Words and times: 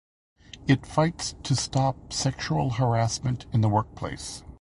It 0.67 0.87
fights 0.87 1.35
to 1.43 1.55
stop 1.55 2.11
sexual 2.11 2.71
harassment 2.71 3.45
in 3.53 3.61
the 3.61 3.69
workplace. 3.69 4.43